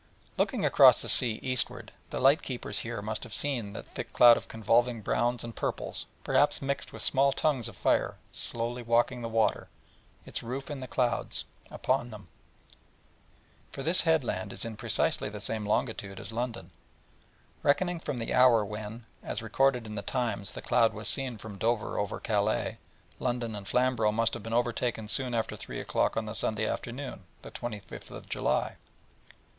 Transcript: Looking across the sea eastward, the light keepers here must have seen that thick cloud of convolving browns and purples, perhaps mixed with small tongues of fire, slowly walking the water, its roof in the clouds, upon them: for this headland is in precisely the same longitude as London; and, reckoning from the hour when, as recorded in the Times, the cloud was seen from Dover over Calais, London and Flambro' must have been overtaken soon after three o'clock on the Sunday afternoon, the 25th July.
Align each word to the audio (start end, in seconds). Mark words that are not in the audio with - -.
Looking 0.35 0.65
across 0.65 1.03
the 1.03 1.07
sea 1.07 1.33
eastward, 1.43 1.91
the 2.09 2.19
light 2.19 2.41
keepers 2.41 2.79
here 2.79 3.03
must 3.03 3.21
have 3.21 3.35
seen 3.35 3.73
that 3.73 3.93
thick 3.93 4.13
cloud 4.13 4.35
of 4.35 4.47
convolving 4.47 5.01
browns 5.03 5.43
and 5.43 5.55
purples, 5.55 6.07
perhaps 6.23 6.59
mixed 6.59 6.91
with 6.91 7.03
small 7.03 7.31
tongues 7.31 7.67
of 7.69 7.75
fire, 7.75 8.17
slowly 8.31 8.81
walking 8.81 9.21
the 9.21 9.29
water, 9.29 9.69
its 10.25 10.41
roof 10.41 10.71
in 10.71 10.79
the 10.79 10.87
clouds, 10.87 11.45
upon 11.69 12.09
them: 12.09 12.29
for 13.71 13.83
this 13.83 14.01
headland 14.01 14.51
is 14.51 14.65
in 14.65 14.75
precisely 14.75 15.29
the 15.29 15.39
same 15.39 15.67
longitude 15.67 16.19
as 16.19 16.33
London; 16.33 16.71
and, 16.73 16.73
reckoning 17.61 17.99
from 17.99 18.17
the 18.17 18.33
hour 18.33 18.65
when, 18.65 19.05
as 19.21 19.43
recorded 19.43 19.85
in 19.85 19.93
the 19.93 20.01
Times, 20.01 20.53
the 20.53 20.63
cloud 20.63 20.95
was 20.95 21.07
seen 21.09 21.37
from 21.37 21.59
Dover 21.59 21.99
over 21.99 22.19
Calais, 22.19 22.79
London 23.19 23.53
and 23.55 23.67
Flambro' 23.67 24.11
must 24.11 24.33
have 24.33 24.41
been 24.41 24.51
overtaken 24.51 25.07
soon 25.07 25.35
after 25.35 25.55
three 25.55 25.79
o'clock 25.79 26.17
on 26.17 26.25
the 26.25 26.33
Sunday 26.33 26.65
afternoon, 26.65 27.23
the 27.43 27.51
25th 27.51 28.27
July. 28.27 28.77